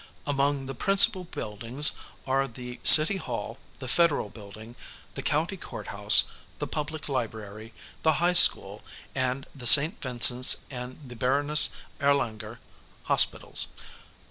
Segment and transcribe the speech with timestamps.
[0.25, 1.91] Among the principal buildings
[2.25, 4.75] are the city hall, the Federal building,
[5.13, 6.23] the county court house,
[6.57, 8.81] the public library, the high school
[9.13, 11.69] and the St Vincent's and the Baroness
[11.99, 12.59] Erlanger
[13.03, 13.67] hospitals.